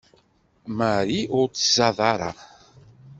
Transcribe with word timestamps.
Marie 0.77 1.31
ur 1.39 1.47
tzad 1.49 1.97
ara. 2.11 2.31